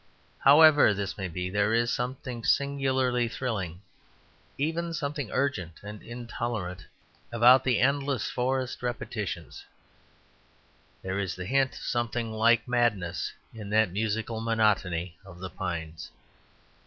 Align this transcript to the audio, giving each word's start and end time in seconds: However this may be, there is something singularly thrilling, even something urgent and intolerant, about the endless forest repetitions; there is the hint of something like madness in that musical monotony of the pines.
However 0.39 0.95
this 0.95 1.15
may 1.15 1.27
be, 1.27 1.51
there 1.51 1.75
is 1.75 1.91
something 1.93 2.43
singularly 2.43 3.27
thrilling, 3.27 3.83
even 4.57 4.95
something 4.95 5.29
urgent 5.29 5.73
and 5.83 6.01
intolerant, 6.01 6.87
about 7.31 7.63
the 7.63 7.79
endless 7.79 8.27
forest 8.27 8.81
repetitions; 8.81 9.63
there 11.03 11.19
is 11.19 11.35
the 11.35 11.45
hint 11.45 11.73
of 11.75 11.81
something 11.83 12.33
like 12.33 12.67
madness 12.67 13.31
in 13.53 13.69
that 13.69 13.91
musical 13.91 14.41
monotony 14.41 15.19
of 15.23 15.37
the 15.37 15.51
pines. 15.51 16.09